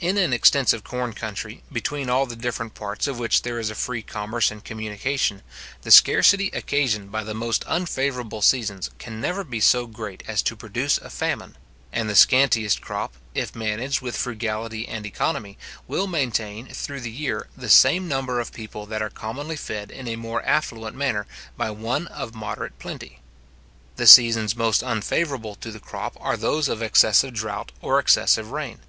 In 0.00 0.18
an 0.18 0.32
extensive 0.32 0.82
corn 0.82 1.12
country, 1.12 1.62
between 1.70 2.10
all 2.10 2.26
the 2.26 2.34
different 2.34 2.74
parts 2.74 3.06
of 3.06 3.20
which 3.20 3.42
there 3.42 3.60
is 3.60 3.70
a 3.70 3.76
free 3.76 4.02
commerce 4.02 4.50
and 4.50 4.64
communication, 4.64 5.40
the 5.82 5.92
scarcity 5.92 6.48
occasioned 6.48 7.12
by 7.12 7.22
the 7.22 7.32
most 7.32 7.62
unfavourable 7.68 8.42
seasons 8.42 8.90
can 8.98 9.20
never 9.20 9.44
be 9.44 9.60
so 9.60 9.86
great 9.86 10.24
as 10.26 10.42
to 10.42 10.56
produce 10.56 10.98
a 10.98 11.10
famine; 11.10 11.56
and 11.92 12.10
the 12.10 12.16
scantiest 12.16 12.80
crop, 12.80 13.14
if 13.36 13.54
managed 13.54 14.00
with 14.00 14.16
frugality 14.16 14.88
and 14.88 15.06
economy, 15.06 15.56
will 15.86 16.08
maintain, 16.08 16.66
through 16.70 17.00
the 17.02 17.08
year, 17.12 17.46
the 17.56 17.70
same 17.70 18.08
number 18.08 18.40
of 18.40 18.52
people 18.52 18.84
that 18.84 19.00
are 19.00 19.10
commonly 19.10 19.54
fed 19.54 19.92
in 19.92 20.08
a 20.08 20.16
more 20.16 20.42
affluent 20.42 20.96
manner 20.96 21.24
by 21.56 21.70
one 21.70 22.08
of 22.08 22.34
moderate 22.34 22.76
plenty. 22.80 23.20
The 23.94 24.08
seasons 24.08 24.56
most 24.56 24.82
unfavourable 24.82 25.54
to 25.60 25.70
the 25.70 25.78
crop 25.78 26.16
are 26.20 26.36
those 26.36 26.66
of 26.68 26.82
excessive 26.82 27.32
drought 27.34 27.70
or 27.80 28.00
excessive 28.00 28.50
rain. 28.50 28.80